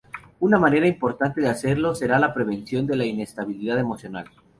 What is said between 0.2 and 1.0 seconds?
Una manera